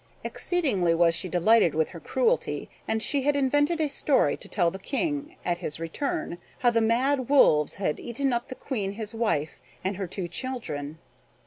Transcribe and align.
Exceedingly 0.23 0.95
was 0.95 1.13
she 1.13 1.29
delighted 1.29 1.75
with 1.75 1.89
her 1.89 1.99
cruelty, 1.99 2.71
and 2.87 3.03
she 3.03 3.21
had 3.21 3.35
invented 3.35 3.79
a 3.79 3.87
story 3.87 4.35
to 4.35 4.49
tell 4.49 4.71
the 4.71 4.79
King, 4.79 5.35
at 5.45 5.59
his 5.59 5.79
return, 5.79 6.39
how 6.61 6.71
the 6.71 6.81
mad 6.81 7.29
wolves 7.29 7.75
had 7.75 7.99
eaten 7.99 8.33
up 8.33 8.47
the 8.47 8.55
Queen 8.55 8.93
his 8.93 9.13
wife 9.13 9.59
and 9.83 9.97
her 9.97 10.07
two 10.07 10.27
children. 10.27 10.97